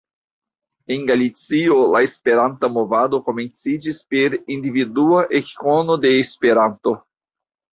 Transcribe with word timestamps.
En 0.93 1.03
Galicio 1.09 1.75
la 1.95 2.01
Esperanta 2.07 2.71
movado 2.79 3.19
komenciĝis 3.29 4.01
per 4.15 4.39
individua 4.57 5.23
ekkono 5.43 5.99
de 6.07 6.17
Esperanto. 6.27 6.97